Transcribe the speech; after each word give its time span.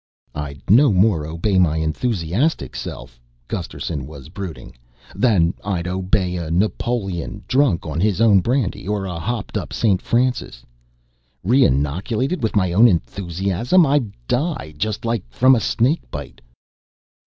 "I'd 0.33 0.63
no 0.67 0.91
more 0.91 1.27
obey 1.27 1.59
my 1.59 1.77
enthusiastic 1.77 2.75
self," 2.75 3.21
Gusterson 3.47 4.07
was 4.07 4.29
brooding, 4.29 4.73
"than 5.13 5.53
I'd 5.63 5.87
obey 5.87 6.37
a 6.37 6.49
Napoleon 6.49 7.43
drunk 7.47 7.85
on 7.85 7.99
his 7.99 8.19
own 8.19 8.39
brandy 8.39 8.87
or 8.87 9.05
a 9.05 9.19
hopped 9.19 9.57
up 9.57 9.71
St. 9.71 10.01
Francis. 10.01 10.65
Reinoculated 11.45 12.41
with 12.41 12.55
my 12.55 12.73
own 12.73 12.87
enthusiasm? 12.87 13.85
I'd 13.85 14.11
die 14.27 14.73
just 14.75 15.05
like 15.05 15.23
from 15.29 15.59
snake 15.59 16.09
bite!" 16.09 16.41